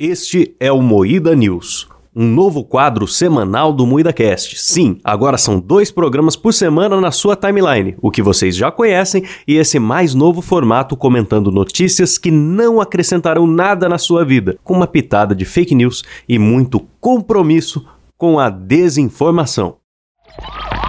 [0.00, 4.56] Este é o Moída News, um novo quadro semanal do MoídaCast.
[4.56, 9.24] Sim, agora são dois programas por semana na sua timeline, o que vocês já conhecem,
[9.44, 14.74] e esse mais novo formato comentando notícias que não acrescentarão nada na sua vida, com
[14.74, 17.84] uma pitada de fake news e muito compromisso
[18.16, 19.78] com a desinformação.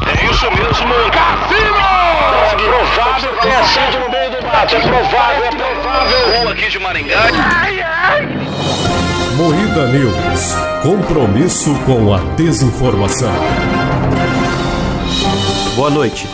[0.06, 1.80] É isso mesmo, Cassino!
[2.46, 6.42] É provável que tenha sido no meio do mato, é provável, é provável.
[6.44, 7.16] Rua aqui de Maringá.
[7.18, 8.29] Ai, ai.
[9.70, 10.56] Moída News.
[10.82, 13.32] Compromisso com a desinformação.
[15.76, 16.28] Boa noite.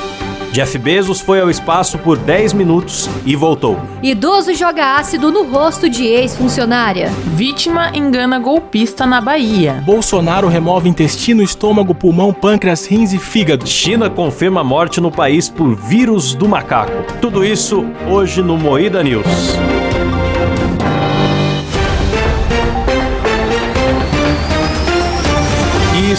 [0.54, 3.78] Jeff Bezos foi ao espaço por 10 minutos e voltou.
[4.02, 7.10] Idoso joga ácido no rosto de ex-funcionária.
[7.36, 9.84] Vítima engana golpista na Bahia.
[9.86, 13.68] Bolsonaro remove intestino, estômago, pulmão, pâncreas, rins e fígado.
[13.68, 17.04] China confirma morte no país por vírus do macaco.
[17.20, 19.26] Tudo isso hoje no Moída News.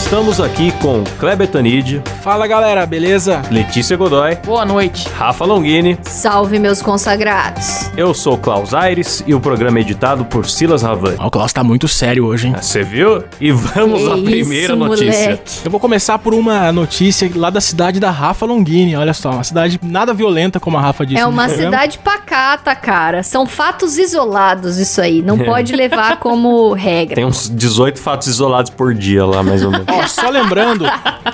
[0.07, 3.43] Estamos aqui com Kleber Tanid, Fala galera, beleza?
[3.51, 5.09] Letícia Godoy, Boa noite.
[5.17, 5.97] Rafa Longini.
[6.03, 7.89] Salve meus consagrados.
[7.97, 11.17] Eu sou Klaus Aires e o programa é editado por Silas Ravani.
[11.21, 12.55] Ó, o Klaus tá muito sério hoje, hein?
[12.61, 13.23] Você viu?
[13.41, 15.23] E vamos à Que primeira isso, notícia.
[15.23, 15.43] moleque.
[15.65, 18.97] Eu vou começar por uma notícia lá da cidade da Rafa Longini.
[18.97, 21.21] Olha só, uma cidade nada violenta, como a Rafa disse.
[21.21, 23.23] É uma cidade pacata, cara.
[23.23, 25.23] São fatos isolados isso aí.
[25.23, 27.15] Não pode levar como regra.
[27.15, 29.87] Tem uns 18 fatos isolados por dia lá, mais ou menos.
[29.89, 30.66] Ó, só lembrando,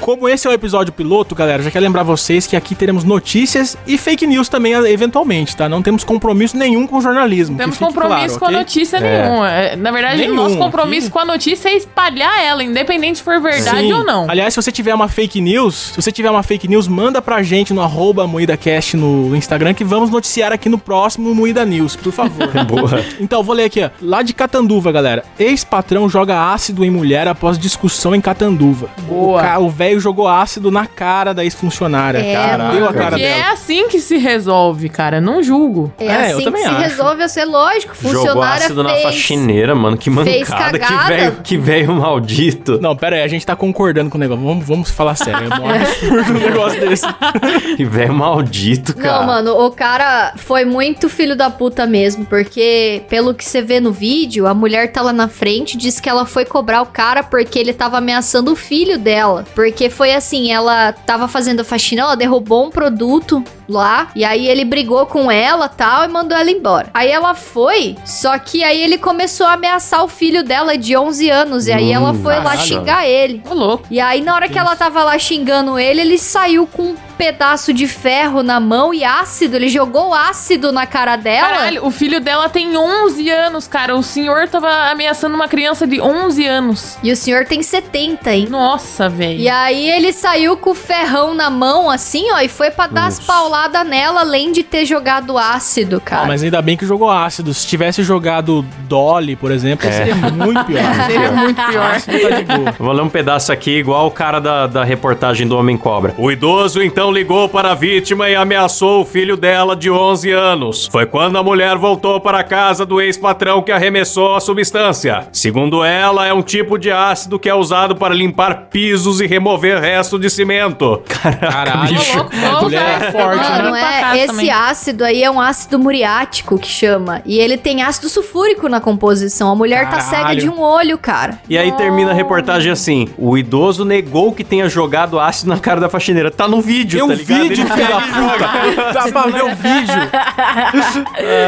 [0.01, 3.77] como esse é o episódio piloto, galera, já quero lembrar vocês que aqui teremos notícias
[3.87, 5.69] e fake news também, eventualmente, tá?
[5.69, 7.57] Não temos compromisso nenhum com o jornalismo.
[7.57, 8.59] Não temos compromisso claro, com a ok?
[8.59, 9.01] notícia É.
[9.29, 9.51] nenhuma.
[9.51, 11.13] É, Na verdade, Nenhum, o nosso compromisso aqui.
[11.13, 13.93] com a notícia é espalhar ela, independente se for verdade Sim.
[13.93, 14.31] ou não.
[14.31, 17.43] Aliás, se você tiver uma fake news, se você tiver uma fake news, manda pra
[17.43, 22.13] gente no arroba MoídaCast no Instagram que vamos noticiar aqui no próximo Moída News, por
[22.13, 22.49] favor.
[22.67, 23.05] Boa.
[23.21, 23.91] Então, vou ler aqui, ó.
[24.01, 25.25] Lá de Catanduva, galera.
[25.39, 28.89] Ex-patrão joga ácido em mulher após discussão em Catanduva.
[29.09, 29.22] Boa.
[29.31, 32.19] O ca- O velho jogou ácido na cara da ex-funcionária.
[32.19, 33.37] É, Cara, deu a cara Porque dela.
[33.37, 35.21] é assim que se resolve, cara.
[35.21, 35.93] Não julgo.
[35.99, 36.79] É, É, eu assim que também se acho.
[36.81, 37.95] resolve a ser lógico.
[37.95, 39.03] Jogou Funcionária ácido na fez...
[39.03, 39.97] faxineira, mano.
[39.97, 40.79] Que mancada.
[40.79, 42.79] Que velho que velho maldito.
[42.81, 44.45] Não, pera aí, a gente tá concordando com o negócio.
[44.45, 45.49] Vamos, vamos falar sério.
[45.53, 47.07] É um absurdo um negócio desse.
[47.77, 49.21] Que velho maldito, cara.
[49.21, 53.81] Não, mano, o cara foi muito filho da puta mesmo, porque pelo que você vê
[53.81, 57.23] no vídeo, a mulher tá lá na frente, diz que ela foi cobrar o cara
[57.23, 59.45] porque ele tava ameaçando o filho dela.
[59.55, 64.65] Porque foi assim, ela tava fazendo faxina, ela derrubou um produto lá, e aí ele
[64.65, 66.89] brigou com ela tal e mandou ela embora.
[66.95, 71.31] Aí ela foi, só que aí ele começou a ameaçar o filho dela de 11
[71.31, 72.61] anos, e aí Hum, ela foi lá caralho.
[72.61, 73.43] xingar ele.
[73.49, 73.85] Ô, louco.
[73.91, 77.73] E aí, na hora que ela tava lá xingando ele, ele saiu com um pedaço
[77.73, 79.55] de ferro na mão e ácido.
[79.57, 81.49] Ele jogou ácido na cara dela.
[81.49, 83.95] Caralho, o filho dela tem 11 anos, cara.
[83.97, 86.97] O senhor tava ameaçando uma criança de 11 anos.
[87.03, 88.47] E o senhor tem 70, hein?
[88.51, 89.39] Nossa, velho.
[89.39, 93.07] E aí ele saiu com o ferrão na mão, assim, ó, e foi pra dar
[93.07, 93.33] as Nossa.
[93.63, 96.23] Pauladas nela, além de ter jogado ácido, cara.
[96.23, 97.55] Ah, mas ainda bem que jogou ácido.
[97.55, 100.83] Se tivesse jogado Dolly, por exemplo, seria muito pior.
[101.07, 101.95] Seria muito pior.
[101.95, 102.69] Ácido tá de boa.
[102.79, 106.15] Eu Vou ler um pedaço aqui, igual o cara da, da reportagem do Homem Cobra.
[106.19, 110.87] O idoso então ligou para a vítima e ameaçou o filho dela de 11 anos.
[110.91, 115.29] Foi quando a mulher voltou para a casa do ex-patrão que arremessou a substância.
[115.33, 119.81] Segundo ela, é um tipo de ácido que é usado para limpar pisos e remover
[119.81, 121.03] resto de cimento.
[121.09, 123.13] Caralho, Ô, louco, a mulher é cara.
[123.13, 123.63] forte, Né?
[123.63, 124.51] Não pra é, casa esse também.
[124.51, 127.23] ácido aí é um ácido muriático que chama.
[127.25, 129.51] E ele tem ácido sulfúrico na composição.
[129.51, 130.41] A mulher tá cega Caralho.
[130.41, 131.39] de um olho, cara.
[131.49, 135.81] E aí termina a reportagem assim: o idoso negou que tenha jogado ácido na cara
[135.81, 136.31] da faxineira.
[136.31, 137.43] Tá no vídeo, um tá ligado?
[137.43, 138.93] vídeo, filho da puta.
[138.93, 140.03] Dá pra ver o vídeo.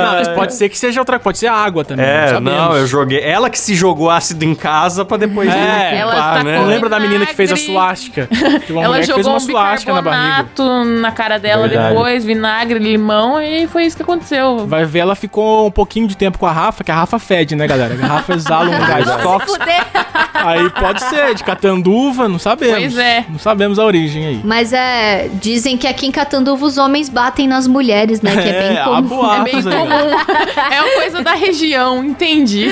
[0.05, 2.05] Não, mas pode ser que seja outra Pode ser água também.
[2.05, 2.53] É, sabemos.
[2.53, 3.21] não, eu joguei.
[3.23, 6.59] Ela que se jogou ácido em casa pra depois É, Ela limpar, tá né?
[6.59, 8.29] Não lembra da menina que fez a suástica?
[8.31, 10.47] Teve uma Ela mulher que fez jogou uma um suástica na barriga.
[11.01, 11.84] na cara dela Verdade.
[11.89, 14.67] Depois, vinagre, limão, e foi isso que aconteceu.
[14.67, 17.55] Vai ver, ela ficou um pouquinho de tempo com a Rafa, que a Rafa fede,
[17.55, 17.95] né, galera?
[17.95, 19.65] A Rafa exala um gás tóxico.
[20.45, 22.95] Aí pode ser, de catanduva, não sabemos.
[22.95, 23.25] Pois é.
[23.29, 24.41] Não sabemos a origem aí.
[24.45, 25.29] Mas é.
[25.41, 28.33] Dizem que aqui em Catanduva os homens batem nas mulheres, né?
[28.33, 29.33] Que é bem há comum.
[29.33, 29.75] É bem comum.
[30.71, 32.69] É uma coisa da região, entendi.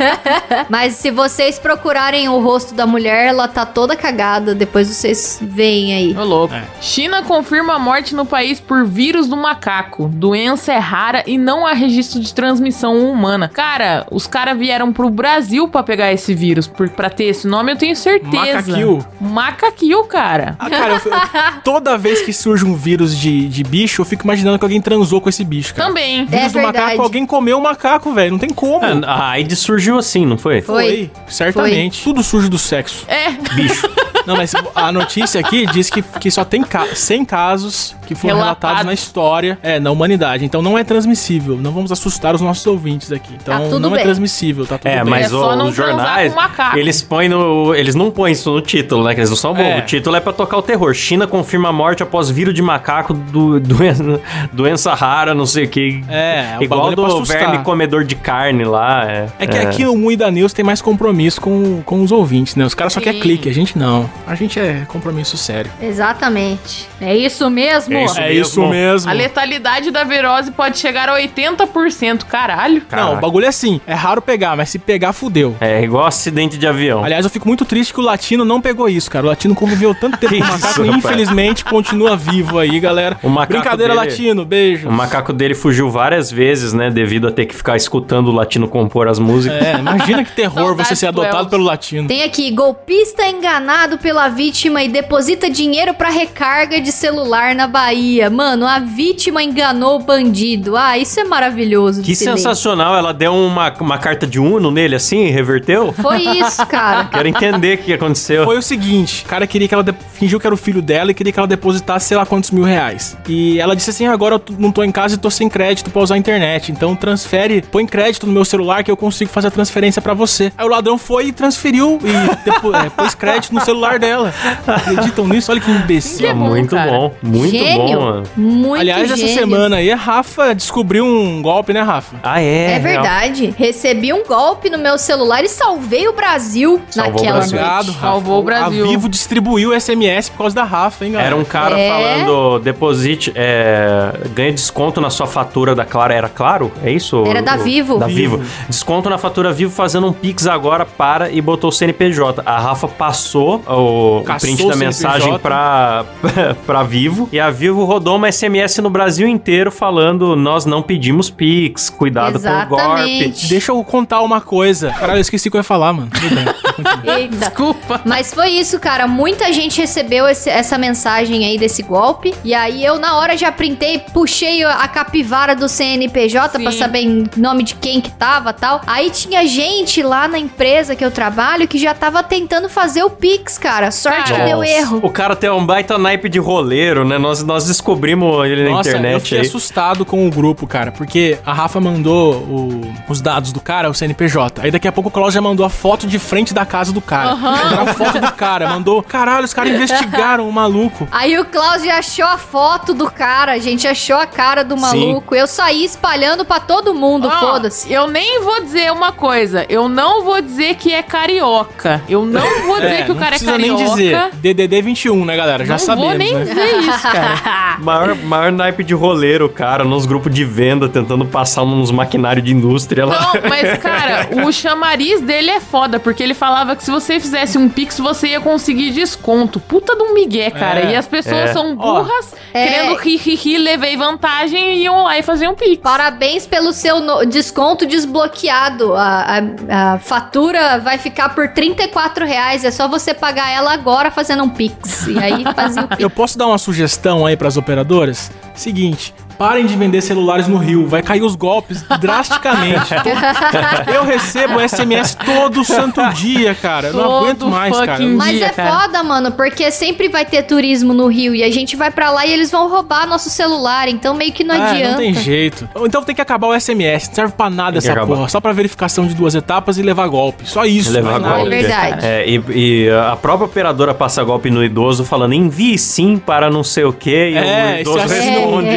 [0.68, 4.54] Mas se vocês procurarem o rosto da mulher, ela tá toda cagada.
[4.54, 6.16] Depois vocês veem aí.
[6.16, 6.54] Ô, louco.
[6.54, 6.64] É.
[6.80, 10.08] China confirma a morte no país por vírus do macaco.
[10.08, 13.48] Doença é rara e não há registro de transmissão humana.
[13.48, 17.72] Cara, os caras vieram pro Brasil pra pegar esse vírus, por, pra ter esse nome,
[17.72, 18.36] eu tenho certeza.
[18.36, 19.06] Macaquil.
[19.18, 20.54] Macaquil, cara.
[20.58, 24.24] Ah, cara, eu, eu- toda vez que surge um vírus de, de bicho, eu fico
[24.24, 25.88] imaginando que alguém transou com esse bicho, cara.
[25.88, 26.26] Também.
[26.26, 27.00] Vírus É do macaco, verdade.
[27.00, 28.32] alguém comeu o macaco, velho.
[28.32, 28.84] Não tem como.
[28.84, 30.60] Ah, A AIDS surgiu assim, não foi?
[30.60, 31.10] Foi.
[31.26, 32.02] certamente.
[32.04, 33.06] Tudo surge do sexo.
[33.08, 33.30] É.
[33.54, 33.88] Bicho.
[34.26, 38.36] Não, mas a notícia aqui diz que, que só tem ca 100 casos que foram
[38.36, 38.62] Relatados.
[38.62, 40.44] relatados na história, é, na humanidade.
[40.44, 41.56] Então não é transmissível.
[41.56, 43.34] Não vamos assustar os nossos ouvintes aqui.
[43.40, 44.02] Então Tá não é bem.
[44.04, 45.10] transmissível, tá tudo É, bem.
[45.10, 46.34] mas É não os jornais,
[46.74, 49.14] eles põem no, eles não põem isso no título, né?
[49.14, 49.70] Que eles não são bobos.
[49.70, 49.78] É.
[49.78, 50.92] O título é pra tocar o terror.
[50.94, 54.20] China confirma a morte após vírus de macaco do, doença,
[54.52, 56.02] doença rara, não sei o que.
[56.08, 59.04] É, igual é pra do verme comedor de carne lá.
[59.10, 62.64] É, É que aqui o Muida News tem mais compromisso com, com os ouvintes, né?
[62.64, 64.09] Os caras só querem clique, a gente não.
[64.26, 65.70] A gente é compromisso sério.
[65.80, 66.88] Exatamente.
[67.00, 67.94] É isso mesmo?
[67.94, 68.42] É isso é mesmo.
[68.42, 69.10] isso mesmo.
[69.10, 72.82] A letalidade da virose pode chegar a 80%, caralho.
[72.90, 73.80] Não, o bagulho é assim.
[73.86, 75.56] É raro pegar, mas se pegar, fudeu.
[75.60, 77.02] É igual acidente de avião.
[77.04, 79.26] Aliás, eu fico muito triste que o latino não pegou isso, cara.
[79.26, 83.18] O latino conviveu tanto tempo com o macaco infelizmente continua vivo aí, galera.
[83.22, 84.44] O macaco Brincadeira, dele- latino.
[84.44, 84.88] Beijo.
[84.88, 86.90] O macaco dele fugiu várias vezes, né?
[86.90, 89.60] Devido a ter que ficar escutando o latino compor as músicas.
[89.60, 92.06] É, imagina que terror você ser do adotado pelo latino.
[92.08, 98.30] Tem aqui, golpista enganado pela vítima e deposita dinheiro pra recarga de celular na Bahia.
[98.30, 100.76] Mano, a vítima enganou o bandido.
[100.76, 102.02] Ah, isso é maravilhoso.
[102.02, 102.36] Que se ler.
[102.36, 105.92] sensacional, ela deu uma, uma carta de Uno nele assim e reverteu?
[105.92, 107.04] Foi isso, cara.
[107.12, 108.44] Quero entender o que aconteceu.
[108.44, 109.84] Foi o seguinte, o cara queria que ela
[110.20, 112.62] fingiu que era o filho dela e queria que ela depositasse sei lá quantos mil
[112.62, 113.16] reais.
[113.28, 116.02] E ela disse assim: agora eu não tô em casa e tô sem crédito pra
[116.02, 116.70] usar a internet.
[116.70, 120.52] Então transfere, põe crédito no meu celular que eu consigo fazer a transferência pra você.
[120.58, 124.32] Aí o ladrão foi e transferiu e depo- é, pôs crédito no celular dela.
[124.66, 125.50] Acreditam nisso?
[125.50, 126.26] Olha que imbecil.
[126.28, 126.90] Que bom, muito cara.
[126.90, 127.98] bom, muito gênio.
[127.98, 128.22] bom, mano.
[128.36, 129.34] Muito Aliás, essa gênio.
[129.34, 132.16] semana aí a Rafa descobriu um golpe, né, Rafa?
[132.22, 132.72] Ah, é?
[132.74, 133.54] É verdade.
[133.56, 137.60] Recebi um golpe no meu celular e salvei o Brasil Salvou o naquela Brasil.
[137.60, 138.00] noite.
[138.00, 138.84] Salvou o Brasil.
[138.84, 141.28] A Vivo distribuiu SMS por causa da Rafa, hein, galera?
[141.30, 141.88] Era um cara É.
[141.88, 146.12] falando, deposite, é, ganha desconto na sua fatura da Claro.
[146.12, 146.72] Era Claro?
[146.82, 147.24] É isso?
[147.26, 147.98] Era da Vivo.
[147.98, 148.38] Da Vivo.
[148.38, 148.50] Vivo.
[148.68, 152.42] Desconto na fatura Vivo fazendo um Pix agora para e botou o CNPJ.
[152.44, 156.04] A Rafa passou o Caçou print da mensagem pra,
[156.66, 161.30] pra Vivo e a Vivo rodou uma SMS no Brasil inteiro falando nós não pedimos
[161.30, 162.82] Pix, cuidado com o golpe.
[162.84, 163.46] Exatamente.
[163.48, 164.90] Deixa eu contar uma coisa.
[164.90, 166.10] Caralho, eu esqueci o que eu ia falar, mano.
[166.10, 166.44] Tudo bem.
[166.44, 167.00] continua.
[167.18, 167.36] Eita.
[167.36, 168.00] Desculpa.
[168.04, 169.06] Mas foi isso, cara.
[169.06, 172.34] Muita gente recebeu esse- essa mensagem aí desse golpe.
[172.44, 176.78] E aí eu, na hora, já printei, puxei a capivara do CNPJ pra Sim.
[176.78, 178.80] saber em nome de quem que tava tal.
[178.86, 183.10] Aí tinha gente lá na empresa que eu trabalho que já tava tentando fazer o
[183.10, 183.90] Pix, cara.
[183.90, 184.44] Sorte que Cara.
[184.46, 184.70] deu Nossa.
[184.70, 185.00] erro.
[185.02, 187.18] O cara tem um baita naipe de roleiro, né?
[187.18, 189.46] Nós, nós descobrimos ele na Nossa, eu internet fiquei aí.
[189.46, 193.94] assustado com o grupo, cara, porque a Rafa mandou o- os dados do cara, o
[193.94, 194.62] CNPJ.
[194.62, 197.00] Aí daqui a pouco o Klaus já mandou a foto de frente da casa do
[197.00, 197.34] cara.
[197.36, 199.02] Mandaram a foto do cara, mandou.
[199.02, 201.08] Caralho, os caras investigaram o maluco.
[201.12, 204.76] Aí o Klaus já achou a foto do cara, a gente achou a cara do
[204.76, 205.34] maluco.
[205.34, 207.92] Eu saí espalhando pra todo mundo, Ó, foda-se.
[207.92, 209.64] Eu nem vou dizer uma coisa.
[209.68, 212.02] Eu não vou dizer que é carioca.
[212.08, 213.82] Eu não vou dizer É, que o não cara é precisa carioca.
[213.82, 214.30] nem dizer.
[214.34, 215.64] DDD 21, né, galera?
[215.64, 216.44] Já não sabemos, vou nem né?
[216.44, 217.76] dizer isso, cara.
[217.80, 222.52] Maior, maior naipe de roleiro, cara, nos grupos de venda, tentando passar nos maquinários de
[222.52, 223.20] indústria lá.
[223.34, 227.56] Não, mas, cara, o chamariz dele é foda, porque ele falava que se você fizesse
[227.58, 229.58] um pix, você ia conseguir desconto.
[229.60, 230.80] Puta de um migué, cara.
[230.80, 231.52] É, e as pessoas é.
[231.52, 232.66] são burras, é.
[232.66, 235.78] querendo ri, ri, ri, levei vantagem e iam lá e faziam pix.
[235.82, 238.94] Parabéns pelo seu no- desconto desbloqueado.
[238.94, 239.38] A,
[239.68, 242.64] a- a fatura vai ficar por 34 reais.
[242.64, 245.06] É só você pagar ela agora fazendo um Pix.
[245.06, 246.00] E aí fazia o Pix.
[246.00, 248.30] Eu posso dar uma sugestão aí pras operadoras?
[248.54, 249.14] Seguinte.
[249.40, 252.92] Parem de vender celulares no Rio, vai cair os golpes drasticamente.
[253.90, 256.88] Eu recebo SMS todo santo dia, cara.
[256.88, 258.04] Eu não Todo aguento mais, cara.
[258.06, 258.80] Mas dia, é cara.
[258.80, 262.26] foda, mano, porque sempre vai ter turismo no Rio e a gente vai pra lá
[262.26, 264.90] e eles vão roubar nosso celular, então meio que não Ah, adianta.
[264.90, 265.66] não tem jeito.
[265.86, 267.08] Então tem que acabar o SMS.
[267.08, 268.14] Não serve pra nada essa acabar.
[268.14, 268.28] porra.
[268.28, 270.46] Só pra verificação de duas etapas e levar golpe.
[270.46, 270.92] Só isso.
[270.92, 271.46] Levar golpe.
[271.46, 272.04] É verdade.
[272.06, 276.62] É, e, e a própria operadora passa golpe no idoso falando envie sim para não
[276.62, 278.68] sei o que e É, o idoso é- responde.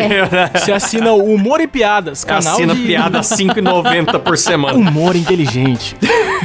[0.56, 4.78] Você assina o Humor e Piadas, canal Assina de piada 5,90 por semana.
[4.78, 5.96] humor inteligente.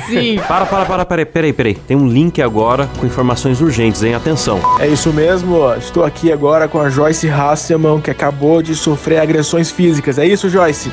[0.06, 0.40] Sim.
[0.48, 1.74] Para, para, para, peraí, peraí, peraí.
[1.74, 4.14] Tem um link agora com informações urgentes, hein?
[4.14, 4.60] Atenção.
[4.80, 9.70] É isso mesmo, estou aqui agora com a Joyce Hasselman, que acabou de sofrer agressões
[9.70, 10.18] físicas.
[10.18, 10.90] É isso, Joyce?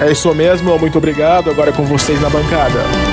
[0.00, 1.50] É isso mesmo, muito obrigado.
[1.50, 3.07] Agora é com vocês na bancada.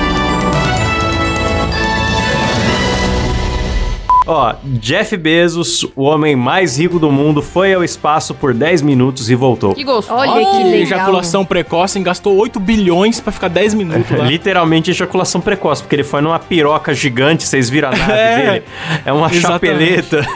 [4.26, 9.30] Ó, Jeff Bezos, o homem mais rico do mundo, foi ao espaço por 10 minutos
[9.30, 9.74] e voltou.
[9.74, 10.18] Que gostoso.
[10.20, 10.74] Olha que legal.
[10.80, 14.24] Ejaculação precoce, gastou 8 bilhões pra ficar 10 minutos lá.
[14.26, 18.64] Literalmente ejaculação precoce, porque ele foi numa piroca gigante, vocês viram a nave É, dele?
[19.04, 20.10] É uma exatamente.
[20.10, 20.26] chapeleta.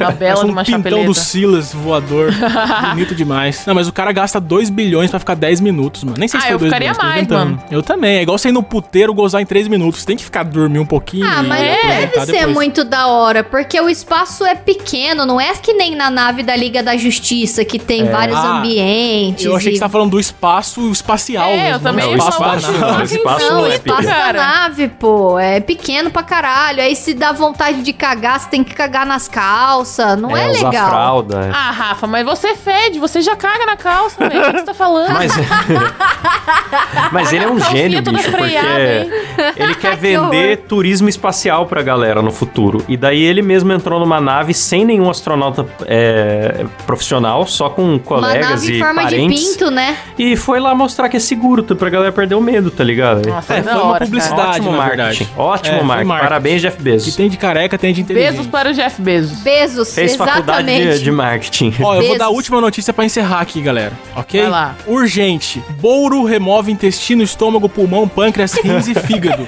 [0.00, 1.06] Uma bela de um uma pintão chapeleta.
[1.06, 2.30] do Silas voador.
[2.90, 3.64] Bonito demais.
[3.66, 6.16] Não, mas o cara gasta 2 bilhões pra ficar 10 minutos, mano.
[6.18, 7.58] Nem sei Ah, se foi eu 2 ficaria bilhões, mais, mano.
[7.70, 8.18] Eu também.
[8.18, 10.00] É igual você ir no puteiro gozar em 3 minutos.
[10.00, 11.26] Você tem que ficar dormir um pouquinho.
[11.26, 12.54] Ah, e mas aproveitar deve ser depois.
[12.54, 16.56] muito da hora, porque o espaço é pequeno, não é que nem na nave da
[16.56, 19.44] Liga da Justiça, que tem vários Ah, ambientes.
[19.44, 21.44] Eu achei que e- você tava falando do espaço espacial.
[21.48, 23.02] É, eu mesmo, também não, ia o espaço da nave.
[23.02, 24.22] O espaço Não, o é espaço pequeno.
[24.24, 26.82] da nave, pô, é pequeno pra caralho.
[26.82, 30.18] Aí se dá vontade de cagar, você tem que cagar nas calças.
[30.20, 30.88] Não é, usar legal.
[30.88, 31.40] fralda.
[31.46, 31.50] é.
[31.54, 34.40] Ah, Rafa, mas você fede, você já caga na calça, velho.
[34.48, 35.12] O que você tá falando?
[35.12, 35.32] Mas,
[37.12, 39.10] mas ele é um gênio, bicho, freada, hein?
[39.36, 42.84] porque ele quer Que vender turismo espacial pra galera no futuro.
[42.88, 47.98] E daí ele mesmo entrou numa nave sem nenhum astronauta é, profissional, só com Uma
[47.98, 49.40] colegas nave em e forma parentes.
[49.40, 49.96] de pinto, né?
[50.18, 53.28] E foi lá mostrar que é seguro, pra galera perder o medo, tá ligado?
[53.28, 55.28] Nossa, É, da foi uma hora, publicidade, Ótimo marketing.
[55.36, 56.08] Ótimo É, marketing.
[56.08, 56.28] marketing.
[56.28, 57.16] Parabéns, Jeff Que Bezos.
[57.16, 58.30] tem de careca, tem de inteligente.
[58.32, 59.38] Beijos para o Jeff Bezos.
[59.40, 60.98] Bezos, Fez faculdade exatamente.
[60.98, 61.74] de, de marketing.
[61.82, 62.36] Ó, eu vou dar a Bezos.
[62.36, 63.92] última notícia pra encerrar aqui, galera.
[64.16, 64.40] Ok?
[64.40, 64.74] Vai lá.
[64.86, 65.62] Urgente.
[65.80, 69.46] Bouro remove intestino, estômago, pulmão, pâncreas, rins e fígado.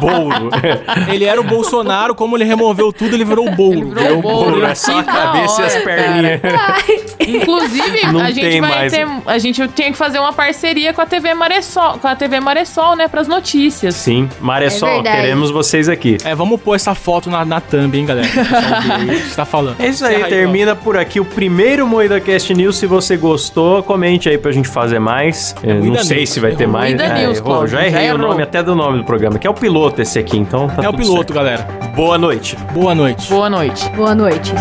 [0.00, 0.50] Bouro.
[1.12, 3.90] Ele era o Bolsonaro, como ele removeu tudo, ele virou o Bouro.
[3.90, 4.64] virou o Bouro.
[4.64, 6.40] É só a cabeça e as perninhas.
[7.36, 8.92] Inclusive, Não a gente vai mais.
[8.92, 9.06] ter.
[9.26, 12.96] A gente tinha que fazer uma parceria com a TV Maressol, com a TV Maressol,
[12.96, 13.08] né?
[13.08, 13.94] Pras notícias.
[13.94, 16.16] Sim, Maressol, É queremos vocês aqui.
[16.24, 18.28] É, vamos pôr essa foto na, na thumb, hein, galera?
[18.98, 19.76] Aí você tá falando.
[19.80, 22.76] É isso aí, Encerra termina por aqui o primeiro Moída Cast News.
[22.76, 25.54] Se você gostou, comente aí pra gente fazer mais.
[25.62, 26.30] Eu não Moída sei News.
[26.30, 26.72] se vai ter Errou.
[26.72, 26.94] mais.
[26.94, 27.66] Moída É, News, errou.
[27.66, 30.18] Já errei já o nome até do nome do programa, que é o piloto esse
[30.18, 31.34] aqui, então tá É o piloto, certo.
[31.34, 31.66] galera.
[31.94, 32.56] Boa noite.
[32.72, 33.28] Boa noite.
[33.28, 33.88] Boa noite.
[33.90, 34.52] Boa noite.